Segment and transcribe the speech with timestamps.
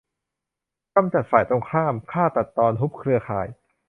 [0.95, 3.47] กำจัดฝ่ายตรงข้าม ฆ่าตัดตอน ฮุบเครือข่าย